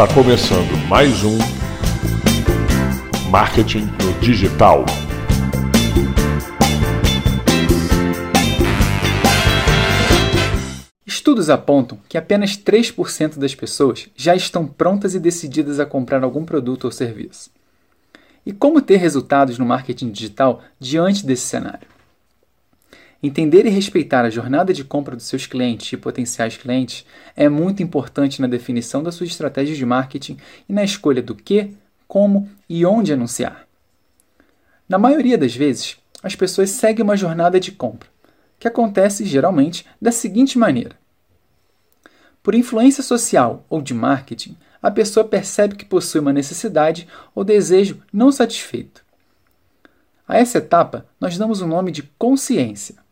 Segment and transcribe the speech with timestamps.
[0.00, 1.36] Está começando mais um
[3.30, 4.84] Marketing no Digital.
[11.04, 16.44] Estudos apontam que apenas 3% das pessoas já estão prontas e decididas a comprar algum
[16.44, 17.50] produto ou serviço.
[18.46, 21.97] E como ter resultados no marketing digital diante desse cenário?
[23.20, 27.82] Entender e respeitar a jornada de compra dos seus clientes e potenciais clientes é muito
[27.82, 30.36] importante na definição das suas estratégias de marketing
[30.68, 31.74] e na escolha do que,
[32.06, 33.66] como e onde anunciar.
[34.88, 38.08] Na maioria das vezes, as pessoas seguem uma jornada de compra,
[38.56, 40.94] que acontece geralmente da seguinte maneira:
[42.40, 48.00] por influência social ou de marketing, a pessoa percebe que possui uma necessidade ou desejo
[48.12, 49.04] não satisfeito.
[50.26, 53.07] A essa etapa, nós damos o nome de consciência.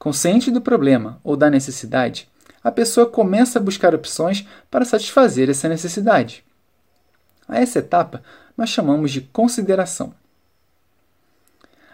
[0.00, 2.26] Consciente do problema ou da necessidade,
[2.64, 6.42] a pessoa começa a buscar opções para satisfazer essa necessidade.
[7.46, 8.22] A essa etapa,
[8.56, 10.14] nós chamamos de consideração.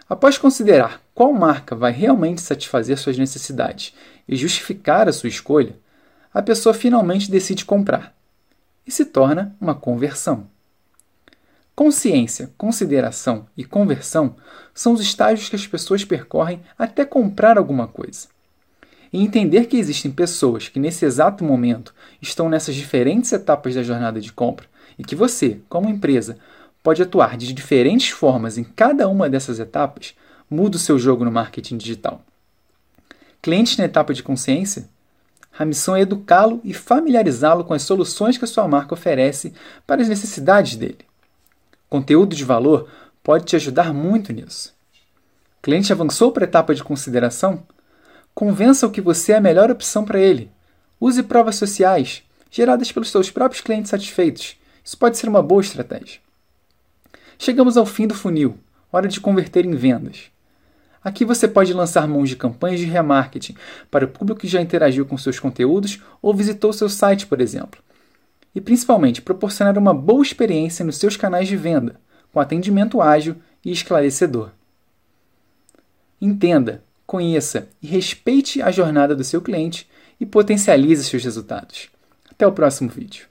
[0.07, 3.93] Após considerar qual marca vai realmente satisfazer suas necessidades
[4.25, 5.75] e justificar a sua escolha,
[6.33, 8.15] a pessoa finalmente decide comprar
[8.85, 10.47] e se torna uma conversão.
[11.77, 14.35] Consciência, consideração e conversão
[14.73, 18.29] são os estágios que as pessoas percorrem até comprar alguma coisa.
[19.13, 24.19] E entender que existem pessoas que nesse exato momento estão nessas diferentes etapas da jornada
[24.19, 24.65] de compra
[24.97, 26.39] e que você, como empresa,
[26.81, 30.15] pode atuar de diferentes formas em cada uma dessas etapas,
[30.49, 32.23] muda o seu jogo no marketing digital.
[33.39, 34.89] Clientes na etapa de consciência?
[35.55, 39.53] A missão é educá-lo e familiarizá-lo com as soluções que a sua marca oferece
[39.85, 41.06] para as necessidades dele.
[41.89, 42.89] Conteúdo de valor
[43.23, 44.75] pode te ajudar muito nisso.
[45.61, 47.63] Cliente avançou para a etapa de consideração?
[48.35, 50.51] Convença-o que você é a melhor opção para ele.
[50.99, 54.57] Use provas sociais, geradas pelos seus próprios clientes satisfeitos.
[54.83, 56.19] Isso pode ser uma boa estratégia.
[57.39, 58.57] Chegamos ao fim do funil.
[58.91, 60.25] Hora de converter em vendas.
[61.01, 63.55] Aqui você pode lançar mãos de campanhas de remarketing
[63.89, 67.81] para o público que já interagiu com seus conteúdos ou visitou seu site, por exemplo
[68.57, 72.01] e principalmente proporcionar uma boa experiência nos seus canais de venda,
[72.33, 74.49] com atendimento ágil e esclarecedor.
[76.19, 79.87] Entenda, conheça e respeite a jornada do seu cliente
[80.19, 81.87] e potencialize seus resultados.
[82.31, 83.27] Até o próximo vídeo.